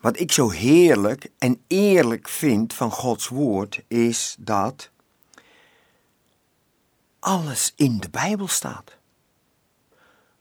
Wat 0.00 0.20
ik 0.20 0.32
zo 0.32 0.50
heerlijk 0.50 1.30
en 1.38 1.62
eerlijk 1.66 2.28
vind 2.28 2.74
van 2.74 2.90
Gods 2.90 3.28
woord 3.28 3.84
is 3.88 4.36
dat 4.38 4.90
alles 7.18 7.72
in 7.76 7.98
de 7.98 8.10
Bijbel 8.10 8.48
staat. 8.48 8.96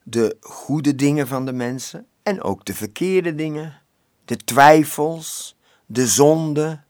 De 0.04 0.38
goede 0.41 0.96
dingen 0.96 1.28
van 1.28 1.46
de 1.46 1.54
mensen 1.54 2.07
en 2.23 2.41
ook 2.41 2.65
de 2.65 2.73
verkeerde 2.73 3.35
dingen, 3.35 3.81
de 4.25 4.38
twijfels, 4.38 5.56
de 5.85 6.08
zonde. 6.08 6.83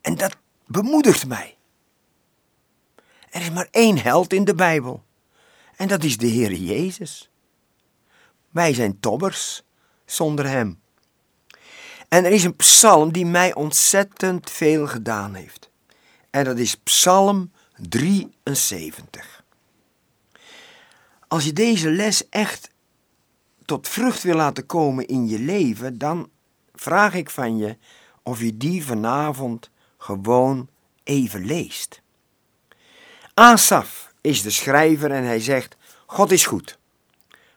En 0.00 0.14
dat 0.14 0.36
bemoedigt 0.66 1.26
mij. 1.26 1.56
Er 3.30 3.40
is 3.40 3.50
maar 3.50 3.68
één 3.70 3.98
held 3.98 4.32
in 4.32 4.44
de 4.44 4.54
Bijbel. 4.54 5.04
En 5.76 5.88
dat 5.88 6.04
is 6.04 6.16
de 6.16 6.26
Heer 6.26 6.52
Jezus. 6.52 7.30
Wij 8.50 8.74
zijn 8.74 9.00
tobbers 9.00 9.62
zonder 10.04 10.48
Hem. 10.48 10.80
En 12.08 12.24
er 12.24 12.30
is 12.30 12.44
een 12.44 12.56
psalm 12.56 13.12
die 13.12 13.26
mij 13.26 13.54
ontzettend 13.54 14.50
veel 14.50 14.86
gedaan 14.86 15.34
heeft. 15.34 15.70
En 16.30 16.44
dat 16.44 16.58
is 16.58 16.76
Psalm 16.76 17.52
73. 17.76 19.44
Als 21.28 21.44
je 21.44 21.52
deze 21.52 21.90
les 21.90 22.28
echt 22.28 22.70
tot 23.64 23.88
vrucht 23.88 24.22
wil 24.22 24.36
laten 24.36 24.66
komen 24.66 25.06
in 25.06 25.28
je 25.28 25.38
leven, 25.38 25.98
dan 25.98 26.30
vraag 26.74 27.14
ik 27.14 27.30
van 27.30 27.56
je 27.56 27.76
of 28.22 28.40
je 28.40 28.56
die 28.56 28.84
vanavond 28.84 29.70
gewoon 29.98 30.68
even 31.04 31.44
leest. 31.44 32.02
Asaf 33.34 34.12
is 34.20 34.42
de 34.42 34.50
schrijver 34.50 35.10
en 35.10 35.24
hij 35.24 35.40
zegt: 35.40 35.76
God 36.06 36.30
is 36.30 36.46
goed. 36.46 36.78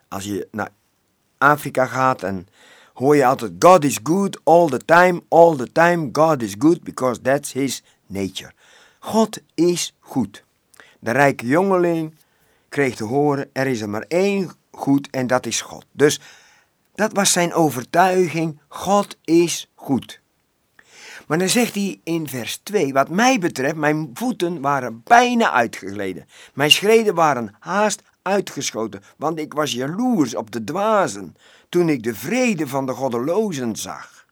Als 0.07 0.23
je 0.23 0.47
naar 0.51 0.69
Afrika 1.37 1.85
gaat 1.85 2.23
en 2.23 2.47
hoor 2.99 3.15
je 3.15 3.25
altijd 3.25 3.51
God 3.59 3.83
is 3.83 3.99
good 4.03 4.39
all 4.43 4.67
the 4.67 4.85
time, 4.85 5.21
all 5.27 5.55
the 5.55 5.71
time 5.71 6.09
God 6.11 6.41
is 6.41 6.55
good 6.59 6.83
because 6.83 7.21
that's 7.21 7.53
his 7.53 7.83
nature. 8.07 8.51
God 8.99 9.39
is 9.55 9.93
goed. 9.99 10.43
De 10.99 11.11
rijke 11.11 11.45
jongeling 11.45 12.15
kreeg 12.69 12.95
te 12.95 13.03
horen 13.03 13.49
er 13.53 13.67
is 13.67 13.81
er 13.81 13.89
maar 13.89 14.05
één 14.07 14.51
goed 14.71 15.07
en 15.09 15.27
dat 15.27 15.45
is 15.45 15.61
God. 15.61 15.85
Dus 15.91 16.19
dat 16.95 17.13
was 17.13 17.31
zijn 17.31 17.53
overtuiging, 17.53 18.59
God 18.67 19.17
is 19.23 19.69
goed. 19.75 20.19
Maar 21.27 21.37
dan 21.37 21.49
zegt 21.49 21.75
hij 21.75 21.99
in 22.03 22.27
vers 22.27 22.59
2, 22.63 22.93
wat 22.93 23.09
mij 23.09 23.39
betreft, 23.39 23.75
mijn 23.75 24.09
voeten 24.13 24.61
waren 24.61 25.01
bijna 25.03 25.51
uitgegleden. 25.51 26.27
Mijn 26.53 26.71
schreden 26.71 27.15
waren 27.15 27.55
haast 27.59 28.01
uitgeschoten, 28.21 29.03
want 29.17 29.39
ik 29.39 29.53
was 29.53 29.71
jaloers 29.71 30.35
op 30.35 30.51
de 30.51 30.63
dwazen 30.63 31.35
toen 31.69 31.89
ik 31.89 32.03
de 32.03 32.15
vrede 32.15 32.67
van 32.67 32.85
de 32.85 32.93
goddelozen 32.93 33.75
zag. 33.75 34.25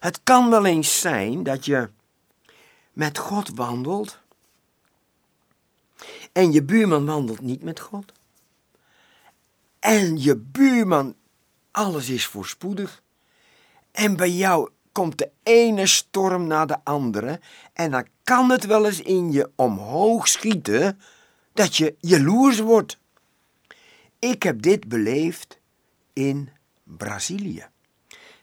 Het 0.00 0.20
kan 0.22 0.50
wel 0.50 0.64
eens 0.64 1.00
zijn 1.00 1.42
dat 1.42 1.64
je 1.64 1.88
met 2.92 3.18
God 3.18 3.50
wandelt 3.54 4.18
en 6.32 6.52
je 6.52 6.62
buurman 6.62 7.06
wandelt 7.06 7.40
niet 7.40 7.62
met 7.62 7.80
God. 7.80 8.12
En 9.78 10.22
je 10.22 10.36
buurman, 10.36 11.14
alles 11.70 12.08
is 12.08 12.26
voorspoedig. 12.26 13.02
En 13.92 14.16
bij 14.16 14.30
jou 14.30 14.70
komt 14.92 15.18
de 15.18 15.30
ene 15.42 15.86
storm 15.86 16.46
na 16.46 16.66
de 16.66 16.76
andere. 16.84 17.40
En 17.72 17.90
dan 17.90 18.06
kan 18.24 18.50
het 18.50 18.66
wel 18.66 18.86
eens 18.86 19.00
in 19.00 19.32
je 19.32 19.50
omhoog 19.54 20.28
schieten 20.28 21.00
dat 21.56 21.76
je 21.76 21.94
jaloers 22.00 22.58
wordt. 22.58 22.98
Ik 24.18 24.42
heb 24.42 24.62
dit 24.62 24.88
beleefd 24.88 25.58
in 26.12 26.48
Brazilië. 26.82 27.66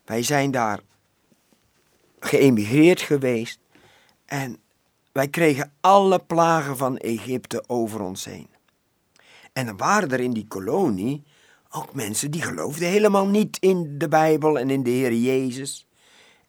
Wij 0.06 0.24
zijn 0.24 0.52
daar 0.52 0.80
geëmigreerd 2.20 3.02
geweest 3.02 3.60
en 4.26 4.58
wij 5.12 5.28
kregen 5.28 5.74
alle 5.82 6.20
plagen 6.20 6.78
van 6.78 6.98
Egypte 6.98 7.64
over 7.68 8.02
ons 8.02 8.26
heen. 8.26 8.48
En 9.54 9.66
dan 9.66 9.78
waren 9.78 10.12
er 10.12 10.20
in 10.20 10.34
die 10.34 10.48
kolonie 10.48 11.24
ook 11.70 11.94
mensen 11.94 12.32
die 12.32 12.42
geloofden 12.42 12.88
helemaal 12.88 13.28
niet 13.28 13.58
in 13.60 13.98
de 13.98 14.08
Bijbel 14.08 14.60
en 14.60 14.70
in 14.70 14.84
de 14.84 14.90
Heer 14.90 15.14
Jezus. 15.14 15.88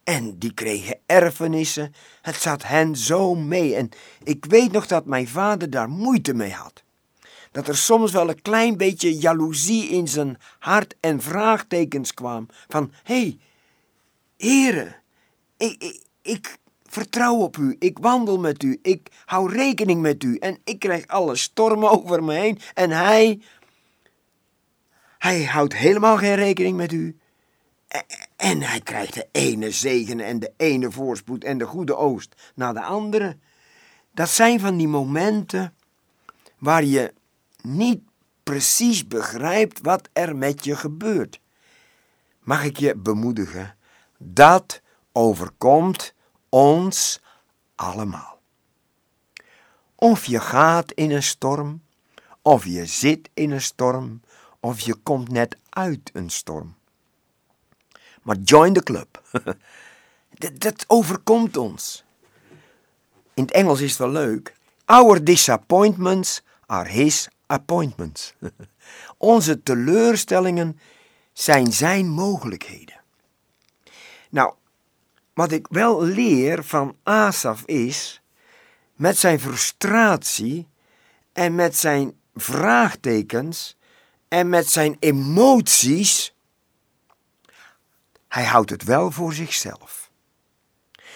En 0.05 0.39
die 0.39 0.55
kregen 0.55 0.99
erfenissen. 1.07 1.95
Het 2.23 2.37
zat 2.37 2.63
hen 2.63 2.97
zo 2.97 3.35
mee. 3.35 3.75
En 3.75 3.89
ik 4.23 4.45
weet 4.45 4.73
nog 4.73 4.87
dat 4.87 5.07
mijn 5.07 5.29
vader 5.29 5.71
daar 5.71 5.89
moeite 5.89 6.35
mee 6.35 6.53
had. 6.53 6.83
Dat 7.51 7.69
er 7.69 7.77
soms 7.77 8.13
wel 8.13 8.29
een 8.29 8.43
klein 8.43 8.77
beetje 8.77 9.19
jaloezie 9.19 9.89
in 9.89 10.09
zijn 10.09 10.39
hart 10.59 10.95
en 11.01 11.23
vraagtekens 11.23 12.15
kwam. 12.15 12.47
Van, 12.69 12.93
hé, 13.03 13.15
hey, 13.15 13.39
heren, 14.37 14.97
ik, 15.57 15.83
ik, 15.83 16.03
ik 16.23 16.59
vertrouw 16.83 17.37
op 17.37 17.57
u, 17.57 17.77
ik 17.79 17.99
wandel 17.99 18.39
met 18.39 18.63
u, 18.63 18.79
ik 18.83 19.09
hou 19.25 19.53
rekening 19.53 20.01
met 20.01 20.23
u. 20.23 20.37
En 20.37 20.59
ik 20.65 20.79
krijg 20.79 21.07
alle 21.07 21.37
stormen 21.37 21.91
over 21.97 22.25
me 22.25 22.35
heen. 22.35 22.59
En 22.75 22.91
hij, 22.91 23.41
hij 25.19 25.45
houdt 25.45 25.77
helemaal 25.77 26.17
geen 26.17 26.35
rekening 26.35 26.77
met 26.77 26.93
u. 26.93 27.19
En 28.37 28.63
hij 28.63 28.81
krijgt 28.81 29.15
de 29.15 29.29
ene 29.33 29.71
zegen 29.71 30.21
en 30.21 30.39
de 30.39 30.53
ene 30.57 30.91
voorspoed 30.91 31.45
en 31.45 31.59
de 31.59 31.67
goede 31.67 31.97
oost 31.97 32.53
na 32.55 32.73
de 32.73 32.83
andere. 32.83 33.37
Dat 34.11 34.29
zijn 34.29 34.61
van 34.61 34.77
die 34.77 34.89
momenten 34.89 35.75
waar 36.59 36.85
je 36.85 37.13
niet 37.63 38.03
precies 38.43 39.07
begrijpt 39.07 39.81
wat 39.83 40.09
er 40.13 40.37
met 40.37 40.65
je 40.65 40.77
gebeurt. 40.77 41.41
Mag 42.41 42.65
ik 42.65 42.77
je 42.77 42.97
bemoedigen? 42.97 43.77
Dat 44.19 44.81
overkomt 45.13 46.15
ons 46.49 47.21
allemaal. 47.75 48.39
Of 49.95 50.25
je 50.25 50.41
gaat 50.41 50.93
in 50.93 51.11
een 51.11 51.23
storm, 51.23 51.83
of 52.43 52.65
je 52.65 52.87
zit 52.87 53.31
in 53.35 53.51
een 53.51 53.63
storm, 53.63 54.21
of 54.61 54.81
je 54.81 54.95
komt 54.95 55.29
net 55.29 55.57
uit 55.71 56.11
een 56.13 56.31
storm. 56.31 56.77
Maar 58.25 58.37
join 58.37 58.73
the 58.73 58.83
club. 58.83 59.23
dat, 60.41 60.61
dat 60.61 60.85
overkomt 60.87 61.57
ons. 61.57 62.05
In 63.35 63.43
het 63.43 63.53
Engels 63.53 63.81
is 63.81 63.91
het 63.91 63.99
wel 63.99 64.11
leuk. 64.11 64.55
Our 64.85 65.25
disappointments 65.25 66.43
are 66.67 66.89
his 66.89 67.29
appointments. 67.47 68.35
Onze 69.19 69.63
teleurstellingen 69.63 70.79
zijn 71.33 71.73
zijn 71.73 72.09
mogelijkheden. 72.09 73.01
Nou, 74.31 74.55
wat 75.35 75.53
ik 75.53 75.67
wel 75.71 76.03
leer 76.03 76.65
van 76.65 76.97
Asaf 77.03 77.63
is, 77.65 78.23
met 78.95 79.19
zijn 79.19 79.41
frustratie 79.41 80.69
en 81.33 81.55
met 81.55 81.77
zijn 81.77 82.19
vraagtekens 82.35 83.77
en 84.29 84.49
met 84.49 84.69
zijn 84.69 84.97
emoties, 85.01 86.34
hij 88.35 88.45
houdt 88.45 88.71
het 88.71 88.85
wel 88.85 89.11
voor 89.11 89.33
zichzelf. 89.33 90.11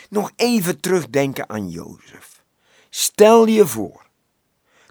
Nog 0.09 0.33
even 0.37 0.81
terugdenken 0.81 1.49
aan 1.49 1.69
Jozef. 1.69 2.43
Stel 2.91 3.47
je 3.47 3.67
voor, 3.67 4.07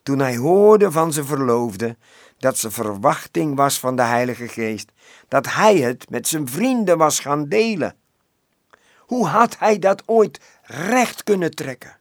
toen 0.04 0.20
hij 0.20 0.38
hoorde 0.38 0.92
van 0.92 1.14
zijn 1.14 1.26
verloofde 1.26 1.98
dat 2.38 2.58
ze 2.58 2.72
verwachting 2.72 3.56
was 3.56 3.80
van 3.80 3.96
de 3.96 4.02
Heilige 4.02 4.48
Geest, 4.48 4.92
dat 5.28 5.46
hij 5.54 5.78
het 5.78 6.10
met 6.10 6.28
zijn 6.28 6.48
vrienden 6.48 6.98
was 6.98 7.20
gaan 7.20 7.50
delen. 7.50 7.96
Hoe 8.98 9.28
had 9.28 9.58
hij 9.60 9.80
dat 9.80 10.04
ooit 10.06 10.40
recht 10.64 11.24
kunnen 11.24 11.52
trekken? 11.52 12.00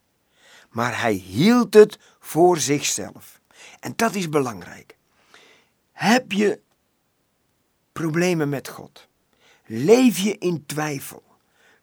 Maar 0.71 1.01
hij 1.01 1.13
hield 1.13 1.75
het 1.75 1.99
voor 2.21 2.59
zichzelf. 2.59 3.41
En 3.81 3.93
dat 3.97 4.15
is 4.15 4.29
belangrijk. 4.29 4.97
Heb 5.93 6.33
je 6.33 6.61
problemen 7.93 8.49
met 8.49 8.69
God? 8.69 9.09
Leef 9.67 10.19
je 10.19 10.39
in 10.39 10.67
twijfel? 10.67 11.23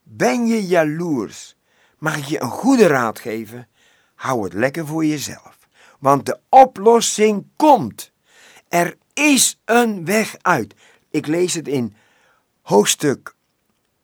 Ben 0.04 0.48
je 0.48 0.68
jaloers? 0.68 1.56
Mag 1.98 2.18
ik 2.18 2.24
je 2.24 2.42
een 2.42 2.50
goede 2.50 2.88
raad 2.88 3.20
geven? 3.20 3.68
Hou 4.16 4.44
het 4.44 4.54
lekker 4.54 4.88
voor 4.88 5.06
jezelf. 5.06 5.58
Want 6.00 6.26
de 6.26 6.40
oplossing 6.50 7.46
komt. 7.56 8.12
Er 8.68 8.98
is 9.14 9.60
een 9.66 10.06
weg 10.06 10.36
uit. 10.42 10.76
Ik 11.10 11.28
lees 11.28 11.54
het 11.54 11.68
in 11.68 11.96
hoofdstuk 12.62 13.36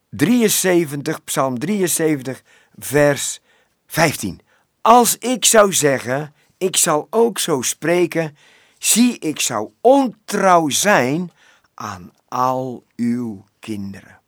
73, 0.09 1.23
Psalm 1.23 1.59
73, 1.59 2.43
vers 2.77 3.39
15. 3.87 4.41
Als 4.81 5.17
ik 5.17 5.45
zou 5.45 5.73
zeggen, 5.73 6.33
ik 6.57 6.75
zal 6.75 7.07
ook 7.09 7.39
zo 7.39 7.61
spreken, 7.61 8.37
zie, 8.77 9.19
ik 9.19 9.39
zou 9.39 9.69
ontrouw 9.81 10.69
zijn 10.69 11.31
aan 11.73 12.11
al 12.27 12.83
uw 12.95 13.45
kinderen. 13.59 14.19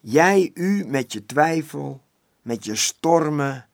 Jij, 0.00 0.50
u 0.54 0.84
met 0.86 1.12
je 1.12 1.26
twijfel, 1.26 2.02
met 2.42 2.64
je 2.64 2.76
stormen, 2.76 3.66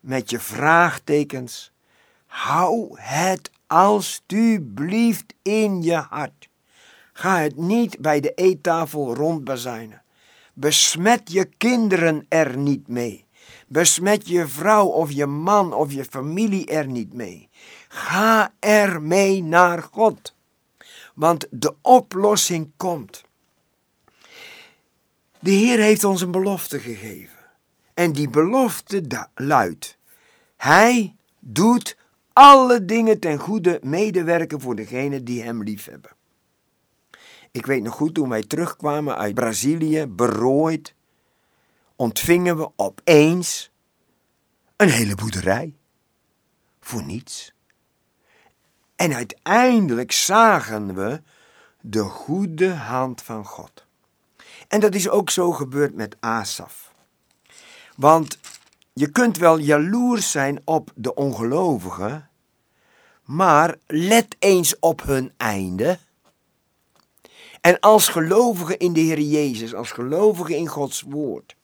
met 0.00 0.30
je 0.30 0.40
vraagtekens, 0.40 1.72
hou 2.26 3.00
het 3.00 3.50
alstublieft 3.66 5.34
in 5.42 5.82
je 5.82 5.96
hart. 5.96 6.48
Ga 7.12 7.38
het 7.38 7.56
niet 7.56 7.98
bij 7.98 8.20
de 8.20 8.32
eettafel 8.34 9.14
rondbazuinen. 9.14 10.02
Besmet 10.52 11.32
je 11.32 11.44
kinderen 11.44 12.26
er 12.28 12.56
niet 12.56 12.88
mee. 12.88 13.26
Besmet 13.66 14.28
je 14.28 14.46
vrouw 14.46 14.86
of 14.86 15.10
je 15.10 15.26
man 15.26 15.72
of 15.72 15.92
je 15.92 16.04
familie 16.04 16.66
er 16.66 16.86
niet 16.86 17.12
mee. 17.12 17.48
Ga 17.88 18.52
er 18.58 19.02
mee 19.02 19.42
naar 19.42 19.82
God. 19.82 20.34
Want 21.14 21.46
de 21.50 21.74
oplossing 21.80 22.70
komt. 22.76 23.23
De 25.44 25.50
Heer 25.50 25.78
heeft 25.78 26.04
ons 26.04 26.20
een 26.20 26.30
belofte 26.30 26.78
gegeven. 26.78 27.38
En 27.94 28.12
die 28.12 28.30
belofte 28.30 29.28
luidt: 29.34 29.98
Hij 30.56 31.16
doet 31.38 31.96
alle 32.32 32.84
dingen 32.84 33.20
ten 33.20 33.38
goede 33.38 33.80
medewerken 33.82 34.60
voor 34.60 34.74
degenen 34.74 35.24
die 35.24 35.42
Hem 35.42 35.62
liefhebben. 35.62 36.10
Ik 37.50 37.66
weet 37.66 37.82
nog 37.82 37.94
goed, 37.94 38.14
toen 38.14 38.28
wij 38.28 38.42
terugkwamen 38.42 39.16
uit 39.16 39.34
Brazilië, 39.34 40.06
berooid, 40.06 40.94
ontvingen 41.96 42.56
we 42.56 42.70
opeens 42.76 43.70
een 44.76 44.90
hele 44.90 45.14
boerderij. 45.14 45.74
Voor 46.80 47.04
niets. 47.04 47.54
En 48.96 49.14
uiteindelijk 49.14 50.12
zagen 50.12 50.94
we 50.94 51.22
de 51.80 52.02
goede 52.02 52.70
hand 52.72 53.22
van 53.22 53.44
God. 53.44 53.83
En 54.68 54.80
dat 54.80 54.94
is 54.94 55.08
ook 55.08 55.30
zo 55.30 55.52
gebeurd 55.52 55.94
met 55.94 56.16
Asaf. 56.20 56.94
Want 57.96 58.38
je 58.92 59.10
kunt 59.10 59.38
wel 59.38 59.58
jaloers 59.58 60.30
zijn 60.30 60.60
op 60.64 60.90
de 60.94 61.14
ongelovigen, 61.14 62.28
maar 63.24 63.76
let 63.86 64.36
eens 64.38 64.78
op 64.78 65.02
hun 65.02 65.32
einde. 65.36 65.98
En 67.60 67.80
als 67.80 68.08
gelovige 68.08 68.76
in 68.76 68.92
de 68.92 69.00
Heer 69.00 69.20
Jezus, 69.20 69.74
als 69.74 69.90
gelovige 69.90 70.56
in 70.56 70.66
Gods 70.66 71.00
woord, 71.00 71.56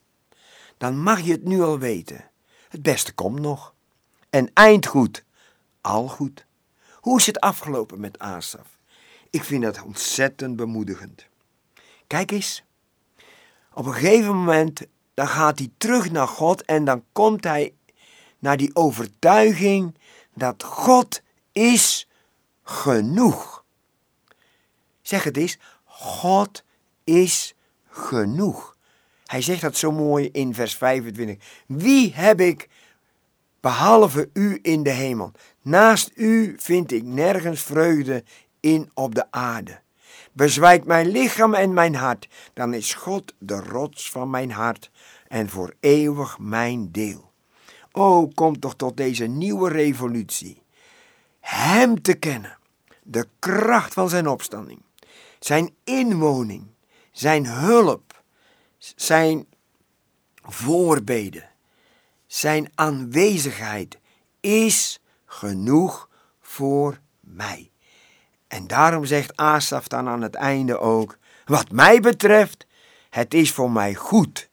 dan 0.78 1.02
mag 1.02 1.20
je 1.20 1.32
het 1.32 1.44
nu 1.44 1.62
al 1.62 1.78
weten. 1.78 2.30
Het 2.68 2.82
beste 2.82 3.12
komt 3.12 3.40
nog. 3.40 3.74
En 4.30 4.50
eindgoed, 4.54 5.24
al 5.80 6.08
goed. 6.08 6.46
Hoe 6.94 7.18
is 7.18 7.26
het 7.26 7.40
afgelopen 7.40 8.00
met 8.00 8.18
Asaf? 8.18 8.78
Ik 9.30 9.44
vind 9.44 9.62
dat 9.62 9.82
ontzettend 9.82 10.56
bemoedigend. 10.56 11.26
Kijk 12.06 12.30
eens, 12.30 12.64
op 13.74 13.86
een 13.86 13.94
gegeven 13.94 14.36
moment 14.36 14.80
dan 15.14 15.28
gaat 15.28 15.58
hij 15.58 15.70
terug 15.76 16.10
naar 16.10 16.28
God 16.28 16.64
en 16.64 16.84
dan 16.84 17.04
komt 17.12 17.44
hij 17.44 17.74
naar 18.38 18.56
die 18.56 18.76
overtuiging 18.76 19.98
dat 20.34 20.62
God 20.62 21.22
is 21.52 22.08
genoeg. 22.62 23.64
Zeg 25.02 25.24
het 25.24 25.36
eens, 25.36 25.58
God 25.84 26.64
is 27.04 27.54
genoeg. 27.88 28.76
Hij 29.26 29.42
zegt 29.42 29.60
dat 29.60 29.76
zo 29.76 29.92
mooi 29.92 30.28
in 30.32 30.54
vers 30.54 30.76
25. 30.76 31.46
Wie 31.66 32.14
heb 32.14 32.40
ik 32.40 32.68
behalve 33.60 34.30
u 34.32 34.58
in 34.62 34.82
de 34.82 34.90
hemel? 34.90 35.32
Naast 35.62 36.10
u 36.14 36.54
vind 36.58 36.92
ik 36.92 37.02
nergens 37.02 37.62
vreugde 37.62 38.24
in 38.60 38.90
op 38.94 39.14
de 39.14 39.26
aarde. 39.30 39.80
Bezwijkt 40.40 40.86
mijn 40.86 41.08
lichaam 41.08 41.54
en 41.54 41.72
mijn 41.72 41.94
hart, 41.94 42.28
dan 42.52 42.74
is 42.74 42.94
God 42.94 43.34
de 43.38 43.60
rots 43.60 44.10
van 44.10 44.30
mijn 44.30 44.50
hart 44.50 44.90
en 45.28 45.48
voor 45.48 45.74
eeuwig 45.80 46.38
mijn 46.38 46.92
deel. 46.92 47.32
O, 47.92 48.28
kom 48.28 48.58
toch 48.58 48.76
tot 48.76 48.96
deze 48.96 49.26
nieuwe 49.26 49.70
revolutie. 49.70 50.62
Hem 51.40 52.02
te 52.02 52.14
kennen, 52.14 52.58
de 53.02 53.28
kracht 53.38 53.92
van 53.92 54.08
zijn 54.08 54.28
opstanding, 54.28 54.82
zijn 55.38 55.74
inwoning, 55.84 56.66
zijn 57.12 57.46
hulp, 57.46 58.22
zijn 58.78 59.46
voorbeden, 60.42 61.50
zijn 62.26 62.70
aanwezigheid 62.74 63.98
is 64.40 65.00
genoeg 65.24 66.08
voor 66.40 67.00
mij. 67.20 67.69
En 68.50 68.66
daarom 68.66 69.04
zegt 69.04 69.36
Asaf 69.36 69.88
dan 69.88 70.08
aan 70.08 70.22
het 70.22 70.34
einde 70.34 70.78
ook: 70.78 71.18
Wat 71.44 71.70
mij 71.70 72.00
betreft, 72.00 72.66
het 73.10 73.34
is 73.34 73.52
voor 73.52 73.70
mij 73.70 73.94
goed 73.94 74.48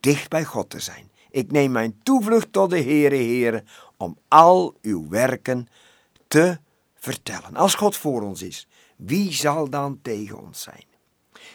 dicht 0.00 0.28
bij 0.28 0.44
God 0.44 0.70
te 0.70 0.80
zijn. 0.80 1.10
Ik 1.30 1.50
neem 1.50 1.72
mijn 1.72 2.00
toevlucht 2.02 2.52
tot 2.52 2.70
de 2.70 2.82
Heere, 2.82 3.14
Heere, 3.14 3.64
om 3.96 4.18
al 4.28 4.78
uw 4.82 5.08
werken 5.08 5.68
te 6.28 6.58
vertellen. 6.94 7.56
Als 7.56 7.74
God 7.74 7.96
voor 7.96 8.22
ons 8.22 8.42
is, 8.42 8.68
wie 8.96 9.32
zal 9.32 9.70
dan 9.70 9.98
tegen 10.02 10.38
ons 10.38 10.62
zijn? 10.62 10.84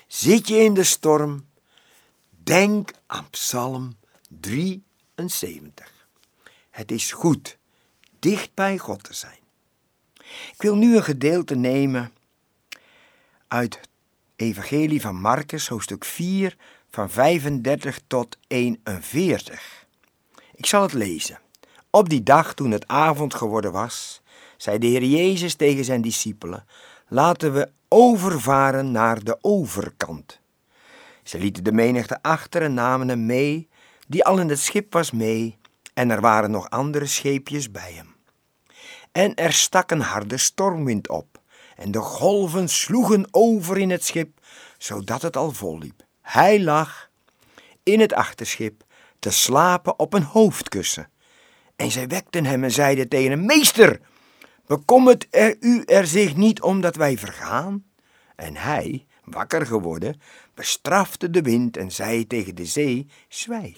Zit 0.08 0.48
je 0.48 0.58
in 0.58 0.74
de 0.74 0.84
storm? 0.84 1.46
Denk 2.30 2.92
aan 3.08 3.30
Psalm 3.30 3.98
73. 4.40 6.08
Het 6.70 6.92
is 6.92 7.12
goed 7.12 7.58
dicht 8.20 8.54
bij 8.54 8.78
God 8.78 9.04
te 9.04 9.14
zijn. 9.14 9.41
Ik 10.54 10.62
wil 10.62 10.76
nu 10.76 10.96
een 10.96 11.04
gedeelte 11.04 11.56
nemen 11.56 12.12
uit 13.48 13.80
Evangelie 14.36 15.02
van 15.02 15.16
Marcus, 15.16 15.68
hoofdstuk 15.68 16.06
4, 16.06 16.58
van 16.90 17.10
35 17.10 18.00
tot 18.08 18.38
41. 18.48 19.86
Ik 20.56 20.66
zal 20.66 20.82
het 20.82 20.94
lezen. 20.94 21.40
Op 21.90 22.10
die 22.10 22.24
dag 22.24 22.54
toen 22.54 22.72
het 22.72 22.88
avond 22.88 23.34
geworden 23.34 23.72
was, 23.72 24.22
zei 24.58 24.78
de 24.78 24.88
Heer 24.88 25.04
Jezus 25.04 25.56
tegen 25.56 25.86
zijn 25.86 26.02
discipelen: 26.02 26.66
Laten 27.08 27.54
we 27.54 27.72
overvaren 27.88 28.92
naar 28.92 29.24
de 29.24 29.38
overkant. 29.42 30.40
Ze 31.24 31.38
lieten 31.38 31.64
de 31.64 31.72
menigte 31.72 32.22
achter 32.22 32.62
en 32.62 32.74
namen 32.74 33.08
hem 33.08 33.26
mee, 33.26 33.68
die 34.08 34.24
al 34.26 34.40
in 34.40 34.50
het 34.50 34.60
schip 34.60 34.94
was 34.94 35.12
mee, 35.12 35.58
en 35.94 36.10
er 36.10 36.22
waren 36.22 36.52
nog 36.52 36.70
andere 36.70 37.06
scheepjes 37.06 37.72
bij 37.72 37.94
hem. 37.94 38.11
En 39.12 39.36
er 39.36 39.54
stak 39.54 39.92
een 39.92 40.02
harde 40.02 40.38
stormwind 40.38 41.10
op, 41.10 41.42
en 41.76 41.92
de 41.92 42.00
golven 42.00 42.70
sloegen 42.70 43.28
over 43.32 43.78
in 43.78 43.90
het 43.90 44.06
schip, 44.06 44.40
zodat 44.78 45.22
het 45.22 45.38
al 45.38 45.52
vol 45.52 45.78
liep. 45.78 46.04
Hij 46.22 46.62
lag 46.62 47.10
in 47.84 48.00
het 48.00 48.14
achterschip 48.14 48.84
te 49.20 49.32
slapen 49.32 50.00
op 50.00 50.14
een 50.14 50.24
hoofdkussen. 50.24 51.10
En 51.76 51.92
zij 51.92 52.08
wekten 52.08 52.46
hem 52.46 52.64
en 52.64 52.72
zeiden 52.72 53.08
tegen 53.08 53.32
hem: 53.32 53.46
Meester, 53.46 54.00
bekommert 54.66 55.28
er 55.30 55.56
u 55.60 55.84
er 55.86 56.08
zich 56.08 56.36
niet 56.36 56.62
om 56.62 56.82
dat 56.82 56.96
wij 56.96 57.18
vergaan? 57.18 57.86
En 58.36 58.56
hij, 58.56 59.06
wakker 59.24 59.66
geworden, 59.66 60.22
bestrafte 60.54 61.30
de 61.30 61.42
wind 61.42 61.78
en 61.78 61.92
zei 61.92 62.28
tegen 62.28 62.56
de 62.56 62.66
zee: 62.66 63.08
Zwijg, 63.28 63.78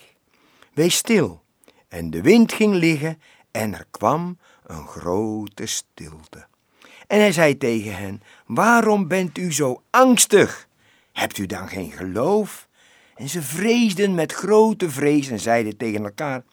wees 0.74 0.96
stil. 0.96 1.42
En 1.88 2.10
de 2.10 2.22
wind 2.22 2.54
ging 2.54 2.74
liggen 2.76 3.22
en 3.52 3.74
er 3.74 3.86
kwam 3.92 4.38
een 4.66 4.88
grote 4.88 5.66
stilte. 5.66 6.46
En 7.08 7.20
hij 7.20 7.32
zei 7.32 7.58
tegen 7.58 7.96
hen: 7.96 8.22
Waarom 8.46 9.08
bent 9.08 9.38
u 9.38 9.54
zo 9.54 9.84
angstig? 9.90 10.68
Hebt 11.12 11.38
u 11.38 11.46
dan 11.46 11.68
geen 11.68 11.92
geloof? 11.92 12.68
En 13.16 13.30
ze 13.30 13.42
vreesden 13.42 14.16
met 14.16 14.32
grote 14.32 14.90
vrees 14.90 15.28
en 15.30 15.40
zeiden 15.40 15.78
tegen 15.78 16.04
elkaar: 16.04 16.44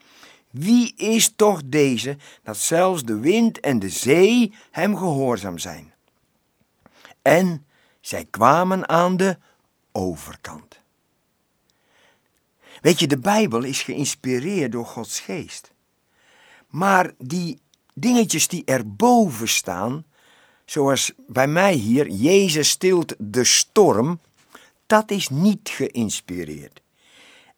Wie 0.50 0.94
is 0.96 1.32
toch 1.36 1.60
deze 1.64 2.16
dat 2.42 2.56
zelfs 2.56 3.04
de 3.04 3.18
wind 3.18 3.60
en 3.60 3.78
de 3.78 3.88
zee 3.88 4.54
hem 4.70 4.96
gehoorzaam 4.96 5.58
zijn? 5.58 5.92
En 7.22 7.66
zij 8.00 8.26
kwamen 8.30 8.88
aan 8.88 9.16
de 9.16 9.38
overkant. 9.92 10.80
Weet 12.80 13.00
je, 13.00 13.06
de 13.06 13.18
Bijbel 13.18 13.62
is 13.62 13.82
geïnspireerd 13.82 14.72
door 14.72 14.86
Gods 14.86 15.20
geest. 15.20 15.72
Maar 16.68 17.12
die 17.18 17.60
dingetjes 17.94 18.48
die 18.48 18.62
erboven 18.64 19.48
staan, 19.48 20.04
zoals 20.64 21.12
bij 21.26 21.46
mij 21.46 21.74
hier, 21.74 22.08
Jezus 22.08 22.68
stilt 22.68 23.14
de 23.18 23.44
storm, 23.44 24.20
dat 24.86 25.10
is 25.10 25.28
niet 25.28 25.68
geïnspireerd. 25.68 26.82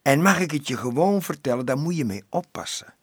En 0.01 0.21
mag 0.21 0.39
ik 0.39 0.51
het 0.51 0.67
je 0.67 0.77
gewoon 0.77 1.21
vertellen, 1.21 1.65
daar 1.65 1.77
moet 1.77 1.97
je 1.97 2.05
mee 2.05 2.23
oppassen. 2.29 2.93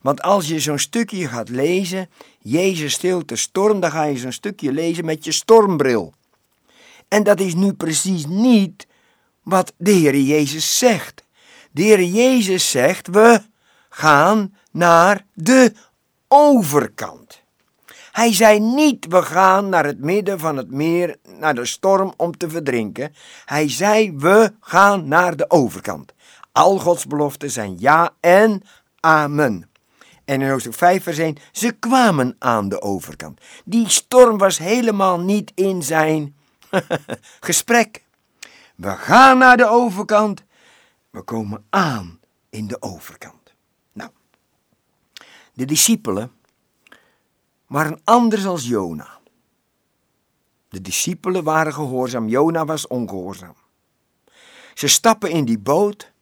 Want 0.00 0.22
als 0.22 0.48
je 0.48 0.60
zo'n 0.60 0.78
stukje 0.78 1.28
gaat 1.28 1.48
lezen, 1.48 2.10
Jezus 2.40 2.92
stilt 2.92 3.28
de 3.28 3.36
storm, 3.36 3.80
dan 3.80 3.90
ga 3.90 4.04
je 4.04 4.18
zo'n 4.18 4.32
stukje 4.32 4.72
lezen 4.72 5.04
met 5.04 5.24
je 5.24 5.32
stormbril. 5.32 6.12
En 7.08 7.22
dat 7.22 7.40
is 7.40 7.54
nu 7.54 7.72
precies 7.72 8.26
niet 8.26 8.86
wat 9.42 9.72
de 9.76 9.90
Heer 9.90 10.16
Jezus 10.16 10.78
zegt. 10.78 11.24
De 11.70 11.82
Heer 11.82 12.02
Jezus 12.02 12.70
zegt, 12.70 13.08
we 13.08 13.40
gaan 13.88 14.54
naar 14.70 15.26
de 15.34 15.72
overkant. 16.32 17.42
Hij 18.12 18.32
zei 18.32 18.60
niet, 18.60 19.06
we 19.08 19.22
gaan 19.22 19.68
naar 19.68 19.84
het 19.84 20.00
midden 20.00 20.38
van 20.38 20.56
het 20.56 20.70
meer, 20.70 21.16
naar 21.38 21.54
de 21.54 21.66
storm 21.66 22.14
om 22.16 22.36
te 22.36 22.50
verdrinken. 22.50 23.14
Hij 23.44 23.68
zei, 23.68 24.16
we 24.16 24.52
gaan 24.60 25.08
naar 25.08 25.36
de 25.36 25.50
overkant. 25.50 26.12
Al 26.52 26.78
Gods 26.78 27.06
beloften 27.06 27.50
zijn 27.50 27.76
ja 27.78 28.10
en 28.20 28.62
amen. 29.00 29.70
En 30.24 30.40
in 30.40 30.50
hoofdstuk 30.50 30.74
5 30.74 31.02
vers 31.02 31.18
1, 31.18 31.36
ze 31.52 31.72
kwamen 31.72 32.36
aan 32.38 32.68
de 32.68 32.82
overkant. 32.82 33.40
Die 33.64 33.88
storm 33.88 34.38
was 34.38 34.58
helemaal 34.58 35.20
niet 35.20 35.52
in 35.54 35.82
zijn 35.82 36.36
Gesprek. 37.40 38.04
We 38.74 38.90
gaan 38.90 39.38
naar 39.38 39.56
de 39.56 39.66
overkant. 39.66 40.42
We 41.10 41.22
komen 41.22 41.64
aan 41.70 42.20
in 42.50 42.66
de 42.66 42.82
overkant. 42.82 43.41
De 45.52 45.64
discipelen 45.64 46.32
waren 47.66 48.00
anders 48.04 48.46
als 48.46 48.66
Jona. 48.66 49.20
De 50.68 50.80
discipelen 50.80 51.44
waren 51.44 51.74
gehoorzaam, 51.74 52.28
Jona 52.28 52.64
was 52.64 52.86
ongehoorzaam. 52.86 53.54
Ze 54.74 54.88
stappen 54.88 55.30
in 55.30 55.44
die 55.44 55.58
boot 55.58 56.12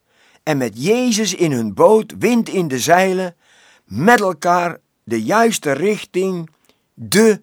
en 0.43 0.57
met 0.57 0.83
Jezus 0.83 1.35
in 1.35 1.53
hun 1.53 1.75
boot, 1.75 2.15
wind 2.19 2.49
in 2.49 2.69
de 2.69 2.79
zeilen, 2.79 3.37
met 3.85 4.21
elkaar 4.21 4.79
de 5.05 5.23
juiste 5.23 5.73
richting, 5.73 6.51
de 6.95 7.41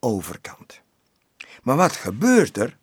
overkant. 0.00 0.80
Maar 1.62 1.76
wat 1.76 1.92
gebeurt 1.92 2.56
er? 2.56 2.76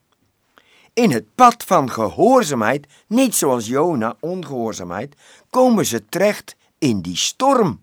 In 0.94 1.12
het 1.12 1.36
pad 1.36 1.64
van 1.64 1.92
gehoorzaamheid, 1.92 2.88
niet 3.08 3.36
zoals 3.36 3.68
Jona, 3.68 4.16
ongehoorzaamheid, 4.20 5.16
komen 5.50 5.86
ze 5.86 6.06
terecht 6.06 6.56
in 6.78 7.02
die 7.02 7.18
storm. 7.18 7.82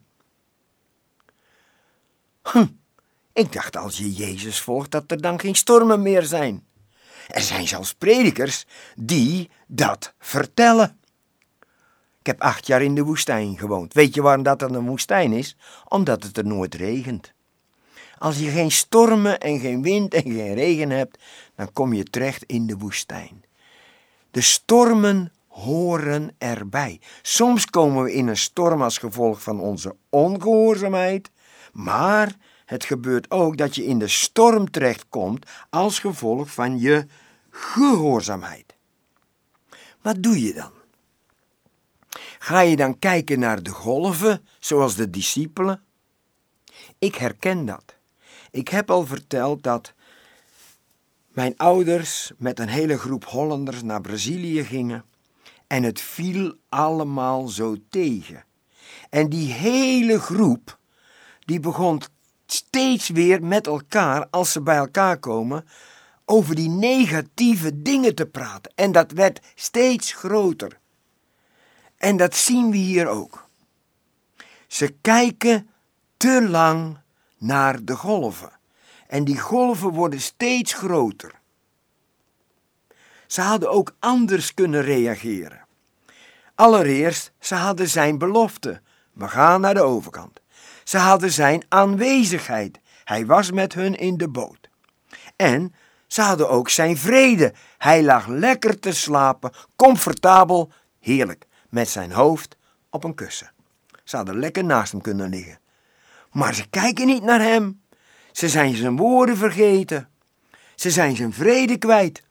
Ik 3.33 3.53
dacht 3.53 3.77
als 3.77 3.99
je 3.99 4.13
Jezus 4.13 4.61
volgt 4.61 4.91
dat 4.91 5.11
er 5.11 5.21
dan 5.21 5.41
geen 5.41 5.55
stormen 5.55 6.03
meer 6.03 6.23
zijn. 6.23 6.67
Er 7.29 7.41
zijn 7.41 7.69
zelfs 7.69 7.95
predikers 7.95 8.67
die 8.97 9.51
dat 9.67 10.15
vertellen. 10.19 10.99
Ik 12.21 12.27
heb 12.27 12.41
acht 12.41 12.67
jaar 12.67 12.83
in 12.83 12.95
de 12.95 13.03
woestijn 13.03 13.59
gewoond. 13.59 13.95
Weet 13.95 14.15
je 14.15 14.23
waarom 14.23 14.43
dat 14.43 14.63
een 14.63 14.87
woestijn 14.87 15.33
is? 15.33 15.57
Omdat 15.89 16.23
het 16.23 16.37
er 16.37 16.47
nooit 16.47 16.75
regent. 16.75 17.33
Als 18.19 18.39
je 18.39 18.51
geen 18.51 18.71
stormen 18.71 19.41
en 19.41 19.61
geen 19.61 19.83
wind 19.83 20.15
en 20.15 20.23
geen 20.23 20.55
regen 20.55 20.91
hebt, 20.91 21.19
dan 21.57 21.73
kom 21.73 21.93
je 21.93 22.05
terecht 22.05 22.45
in 22.47 22.67
de 22.67 22.77
woestijn. 22.77 23.45
De 24.31 24.41
stormen 24.41 25.33
horen 25.49 26.35
erbij. 26.39 27.01
Soms 27.23 27.67
komen 27.67 28.03
we 28.03 28.13
in 28.13 28.29
een 28.29 28.37
storm 28.37 28.83
als 28.83 28.99
gevolg 28.99 29.43
van 29.43 29.61
onze 29.61 29.97
ongehoorzaamheid, 30.11 31.31
maar 31.73 32.37
het 32.65 32.85
gebeurt 32.85 33.31
ook 33.31 33.57
dat 33.57 33.75
je 33.75 33.85
in 33.85 33.99
de 33.99 34.09
storm 34.09 34.71
terechtkomt 34.71 35.47
als 35.71 35.99
gevolg 35.99 36.53
van 36.53 36.79
je 36.79 37.07
gehoorzaamheid. 37.51 38.75
Wat 40.01 40.23
doe 40.23 40.41
je 40.41 40.55
dan? 40.55 40.71
Ga 42.39 42.61
je 42.61 42.77
dan 42.77 42.99
kijken 42.99 43.39
naar 43.39 43.63
de 43.63 43.71
golven, 43.71 44.47
zoals 44.59 44.95
de 44.95 45.11
discipelen? 45.11 45.83
Ik 46.99 47.15
herken 47.15 47.65
dat. 47.65 47.97
Ik 48.51 48.69
heb 48.69 48.91
al 48.91 49.07
verteld 49.07 49.63
dat 49.63 49.93
mijn 51.29 51.57
ouders 51.57 52.33
met 52.39 52.59
een 52.59 52.69
hele 52.69 52.99
groep 52.99 53.25
Hollanders 53.25 53.83
naar 53.83 54.01
Brazilië 54.01 54.65
gingen 54.65 55.05
en 55.67 55.83
het 55.83 56.01
viel 56.01 56.55
allemaal 56.69 57.49
zo 57.49 57.77
tegen. 57.89 58.45
En 59.11 59.29
die 59.29 59.53
hele 59.53 60.21
groep 60.21 60.79
die 61.45 61.61
begon 61.61 62.03
steeds 62.47 63.09
weer 63.09 63.45
met 63.45 63.67
elkaar, 63.67 64.27
als 64.31 64.53
ze 64.53 64.61
bij 64.61 64.77
elkaar 64.77 65.19
komen, 65.19 65.65
over 66.25 66.55
die 66.55 66.69
negatieve 66.69 67.83
dingen 67.83 68.15
te 68.15 68.27
praten. 68.27 68.73
En 68.75 68.93
dat 68.93 69.13
werd 69.13 69.41
steeds 69.55 70.13
groter. 70.13 70.79
En 71.97 72.17
dat 72.17 72.37
zien 72.37 72.71
we 72.71 72.77
hier 72.77 73.09
ook. 73.09 73.49
Ze 74.67 74.95
kijken 75.01 75.69
te 76.17 76.49
lang 76.49 76.99
naar 77.39 77.85
de 77.85 77.97
golven. 77.97 78.53
En 79.07 79.25
die 79.25 79.39
golven 79.39 79.91
worden 79.91 80.21
steeds 80.21 80.73
groter. 80.73 81.41
Ze 83.27 83.41
hadden 83.41 83.71
ook 83.71 83.97
anders 83.99 84.55
kunnen 84.55 84.83
reageren. 84.83 85.67
Allereerst, 86.55 87.33
ze 87.39 87.55
hadden 87.55 87.89
zijn 87.89 88.19
belofte. 88.19 88.81
We 89.13 89.29
gaan 89.29 89.61
naar 89.61 89.75
de 89.75 89.83
overkant. 89.83 90.42
Ze 90.93 90.99
hadden 90.99 91.33
zijn 91.33 91.65
aanwezigheid. 91.69 92.81
Hij 93.05 93.27
was 93.27 93.51
met 93.51 93.75
hun 93.75 93.95
in 93.95 94.17
de 94.17 94.29
boot. 94.29 94.69
En 95.37 95.75
ze 96.07 96.23
hadden 96.23 96.51
ook 96.51 96.69
zijn 96.69 96.97
vrede. 96.97 97.53
Hij 97.79 98.03
lag 98.03 98.27
lekker 98.27 98.79
te 98.79 98.93
slapen, 98.93 99.53
comfortabel, 99.77 100.73
heerlijk, 101.01 101.47
met 101.69 101.89
zijn 101.89 102.13
hoofd 102.13 102.57
op 102.91 103.05
een 103.05 103.15
kussen. 103.15 103.53
Ze 104.05 104.17
hadden 104.17 104.39
lekker 104.39 104.65
naast 104.65 104.93
hem 104.93 105.01
kunnen 105.01 105.29
liggen. 105.29 105.59
Maar 106.31 106.55
ze 106.55 106.69
kijken 106.69 107.07
niet 107.07 107.23
naar 107.23 107.41
hem. 107.41 107.83
Ze 108.33 108.49
zijn 108.49 108.77
zijn 108.77 108.97
woorden 108.97 109.37
vergeten. 109.37 110.09
Ze 110.75 110.91
zijn 110.91 111.17
zijn 111.17 111.33
vrede 111.33 111.79
kwijt. 111.79 112.23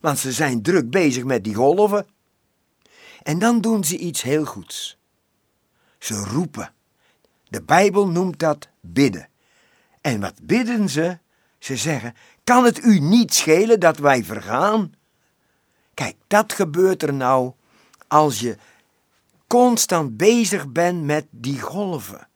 Want 0.00 0.18
ze 0.18 0.32
zijn 0.32 0.62
druk 0.62 0.90
bezig 0.90 1.24
met 1.24 1.44
die 1.44 1.54
golven. 1.54 2.06
En 3.22 3.38
dan 3.38 3.60
doen 3.60 3.84
ze 3.84 3.98
iets 3.98 4.22
heel 4.22 4.44
goeds. 4.44 4.98
Ze 5.98 6.14
roepen. 6.14 6.74
De 7.52 7.62
Bijbel 7.62 8.08
noemt 8.08 8.38
dat 8.38 8.68
bidden. 8.80 9.28
En 10.00 10.20
wat 10.20 10.34
bidden 10.42 10.88
ze? 10.88 11.18
Ze 11.58 11.76
zeggen: 11.76 12.14
Kan 12.44 12.64
het 12.64 12.84
u 12.84 12.98
niet 12.98 13.34
schelen 13.34 13.80
dat 13.80 13.98
wij 13.98 14.24
vergaan? 14.24 14.92
Kijk, 15.94 16.16
dat 16.26 16.52
gebeurt 16.52 17.02
er 17.02 17.14
nou 17.14 17.52
als 18.08 18.40
je 18.40 18.56
constant 19.46 20.16
bezig 20.16 20.68
bent 20.68 21.02
met 21.02 21.26
die 21.30 21.60
golven. 21.60 22.28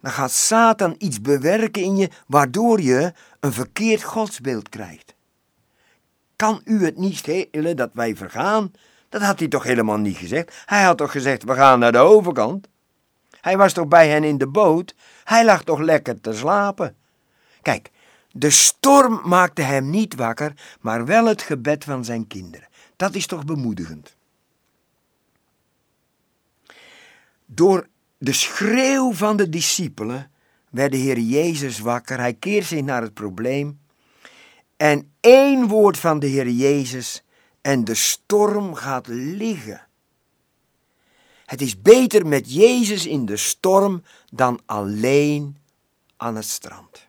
Dan 0.00 0.12
gaat 0.12 0.32
Satan 0.32 0.94
iets 0.98 1.20
bewerken 1.20 1.82
in 1.82 1.96
je 1.96 2.10
waardoor 2.26 2.80
je 2.80 3.12
een 3.40 3.52
verkeerd 3.52 4.02
godsbeeld 4.02 4.68
krijgt. 4.68 5.14
Kan 6.36 6.60
u 6.64 6.84
het 6.84 6.96
niet 6.96 7.16
schelen 7.16 7.76
dat 7.76 7.90
wij 7.92 8.16
vergaan? 8.16 8.72
Dat 9.08 9.22
had 9.22 9.38
hij 9.38 9.48
toch 9.48 9.62
helemaal 9.62 9.98
niet 9.98 10.16
gezegd? 10.16 10.62
Hij 10.66 10.82
had 10.82 10.98
toch 10.98 11.12
gezegd: 11.12 11.44
we 11.44 11.54
gaan 11.54 11.78
naar 11.78 11.92
de 11.92 11.98
overkant? 11.98 12.70
Hij 13.42 13.56
was 13.56 13.72
toch 13.72 13.88
bij 13.88 14.08
hen 14.08 14.24
in 14.24 14.38
de 14.38 14.46
boot? 14.46 14.94
Hij 15.24 15.44
lag 15.44 15.64
toch 15.64 15.78
lekker 15.78 16.20
te 16.20 16.32
slapen? 16.32 16.96
Kijk, 17.62 17.90
de 18.30 18.50
storm 18.50 19.20
maakte 19.24 19.62
hem 19.62 19.90
niet 19.90 20.14
wakker, 20.14 20.52
maar 20.80 21.04
wel 21.04 21.26
het 21.26 21.42
gebed 21.42 21.84
van 21.84 22.04
zijn 22.04 22.26
kinderen. 22.26 22.68
Dat 22.96 23.14
is 23.14 23.26
toch 23.26 23.44
bemoedigend? 23.44 24.16
Door 27.46 27.88
de 28.18 28.32
schreeuw 28.32 29.12
van 29.12 29.36
de 29.36 29.48
discipelen 29.48 30.30
werd 30.70 30.92
de 30.92 30.98
Heer 30.98 31.18
Jezus 31.18 31.78
wakker. 31.78 32.18
Hij 32.18 32.34
keert 32.34 32.66
zich 32.66 32.82
naar 32.82 33.02
het 33.02 33.14
probleem. 33.14 33.80
En 34.76 35.12
één 35.20 35.66
woord 35.66 35.98
van 35.98 36.18
de 36.18 36.26
Heer 36.26 36.48
Jezus 36.48 37.24
en 37.60 37.84
de 37.84 37.94
storm 37.94 38.74
gaat 38.74 39.06
liggen. 39.06 39.86
Het 41.52 41.60
is 41.60 41.82
beter 41.82 42.26
met 42.26 42.54
Jezus 42.54 43.06
in 43.06 43.26
de 43.26 43.36
storm 43.36 44.02
dan 44.30 44.60
alleen 44.66 45.56
aan 46.16 46.36
het 46.36 46.44
strand. 46.44 47.08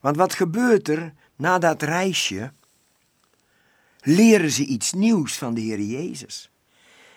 Want 0.00 0.16
wat 0.16 0.34
gebeurt 0.34 0.88
er 0.88 1.14
na 1.36 1.58
dat 1.58 1.82
reisje? 1.82 2.52
Leren 4.00 4.50
ze 4.50 4.64
iets 4.64 4.92
nieuws 4.92 5.38
van 5.38 5.54
de 5.54 5.60
Heer 5.60 5.80
Jezus. 5.80 6.50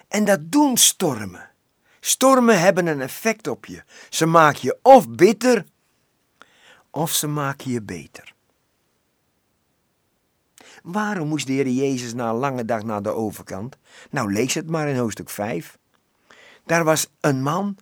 En 0.07 0.25
dat 0.25 0.39
doen 0.51 0.77
stormen. 0.77 1.49
Stormen 1.99 2.59
hebben 2.59 2.87
een 2.87 3.01
effect 3.01 3.47
op 3.47 3.65
je. 3.65 3.83
Ze 4.09 4.25
maken 4.25 4.59
je 4.61 4.79
of 4.81 5.09
bitter, 5.09 5.65
of 6.89 7.11
ze 7.11 7.27
maken 7.27 7.71
je 7.71 7.81
beter. 7.81 8.33
Waarom 10.83 11.27
moest 11.27 11.47
de 11.47 11.53
Heer 11.53 11.69
Jezus 11.69 12.13
na 12.13 12.29
een 12.29 12.35
lange 12.35 12.65
dag 12.65 12.83
naar 12.83 13.01
de 13.01 13.13
overkant? 13.13 13.77
Nou, 14.09 14.33
lees 14.33 14.53
het 14.53 14.69
maar 14.69 14.87
in 14.87 14.97
hoofdstuk 14.97 15.29
5. 15.29 15.79
Daar 16.65 16.83
was 16.83 17.07
een 17.19 17.43
man 17.43 17.77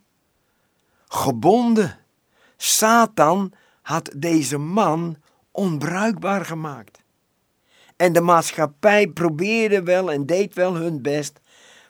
gebonden. 1.07 1.99
Satan 2.57 3.53
had 3.81 4.11
deze 4.15 4.57
man 4.57 5.17
onbruikbaar 5.51 6.45
gemaakt. 6.45 7.03
En 7.95 8.13
de 8.13 8.21
maatschappij 8.21 9.07
probeerde 9.07 9.83
wel 9.83 10.11
en 10.11 10.25
deed 10.25 10.53
wel 10.53 10.75
hun 10.75 11.01
best, 11.01 11.39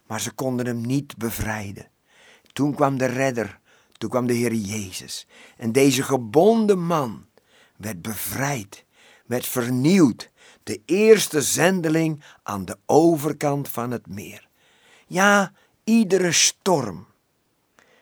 maar 0.08 0.22
ze 0.22 0.31
konden 0.31 0.65
hem 0.65 0.81
niet 0.81 1.17
bevrijden. 1.17 1.88
Toen 2.53 2.75
kwam 2.75 2.98
de 2.98 3.05
redder, 3.05 3.60
toen 3.98 4.10
kwam 4.10 4.27
de 4.27 4.34
Heer 4.34 4.53
Jezus. 4.53 5.27
En 5.58 5.72
deze 5.72 6.03
gebonden 6.03 6.86
man 6.86 7.25
werd 7.77 8.01
bevrijd, 8.01 8.86
werd 9.25 9.48
vernieuwd, 9.48 10.31
de 10.63 10.81
eerste 10.86 11.41
zendeling 11.41 12.24
aan 12.43 12.65
de 12.65 12.77
overkant 12.86 13.69
van 13.69 13.91
het 13.91 14.08
meer. 14.08 14.48
Ja, 15.08 15.51
iedere 15.89 16.31
storm 16.31 17.08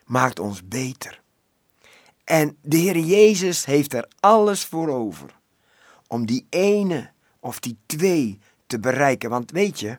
maakt 0.05 0.39
ons 0.39 0.67
beter. 0.67 1.21
En 2.23 2.57
de 2.61 2.77
Heer 2.77 2.97
Jezus 2.97 3.65
heeft 3.65 3.93
er 3.93 4.07
alles 4.19 4.65
voor 4.65 4.89
over 4.89 5.35
om 6.07 6.25
die 6.25 6.45
ene 6.49 7.11
of 7.39 7.59
die 7.59 7.77
twee 7.85 8.39
te 8.65 8.79
bereiken. 8.79 9.29
Want 9.29 9.51
weet 9.51 9.79
je, 9.79 9.97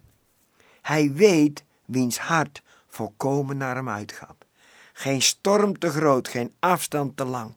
hij 0.82 1.12
weet 1.12 1.64
wiens 1.84 2.18
hart 2.18 2.62
volkomen 2.88 3.56
naar 3.56 3.74
hem 3.74 3.88
uitgaat. 3.88 4.44
Geen 4.92 5.22
storm 5.22 5.78
te 5.78 5.90
groot, 5.90 6.28
geen 6.28 6.54
afstand 6.58 7.16
te 7.16 7.24
lang. 7.24 7.54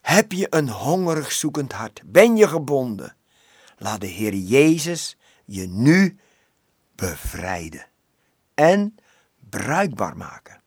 Heb 0.00 0.32
je 0.32 0.46
een 0.50 0.68
hongerig 0.68 1.32
zoekend 1.32 1.72
hart? 1.72 2.02
Ben 2.04 2.36
je 2.36 2.48
gebonden? 2.48 3.16
Laat 3.78 4.00
de 4.00 4.06
Heer 4.06 4.34
Jezus 4.34 5.16
je 5.44 5.66
nu 5.66 6.18
bevrijden 6.94 7.86
en 8.54 8.96
bruikbaar 9.52 10.16
maken. 10.16 10.61